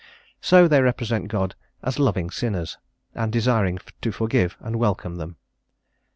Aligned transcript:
So 0.41 0.67
they 0.67 0.81
represent 0.81 1.27
God 1.27 1.53
as 1.83 1.99
loving 1.99 2.31
sinners, 2.31 2.79
and 3.13 3.31
desiring 3.31 3.77
to 4.01 4.11
forgive 4.11 4.57
and 4.59 4.77
welcome 4.77 5.17
them. 5.17 5.35